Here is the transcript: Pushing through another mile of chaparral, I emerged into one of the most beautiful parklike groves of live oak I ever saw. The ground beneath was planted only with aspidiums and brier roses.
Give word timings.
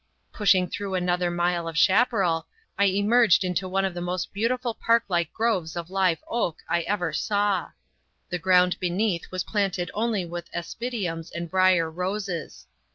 Pushing 0.33 0.67
through 0.67 0.95
another 0.95 1.29
mile 1.29 1.67
of 1.67 1.77
chaparral, 1.77 2.47
I 2.75 2.85
emerged 2.85 3.43
into 3.43 3.69
one 3.69 3.85
of 3.85 3.93
the 3.93 4.01
most 4.01 4.33
beautiful 4.33 4.73
parklike 4.73 5.31
groves 5.31 5.75
of 5.75 5.91
live 5.91 6.23
oak 6.27 6.63
I 6.67 6.81
ever 6.81 7.13
saw. 7.13 7.69
The 8.31 8.39
ground 8.39 8.79
beneath 8.79 9.29
was 9.29 9.43
planted 9.43 9.91
only 9.93 10.25
with 10.25 10.49
aspidiums 10.55 11.29
and 11.35 11.51
brier 11.51 11.87
roses. 11.87 12.65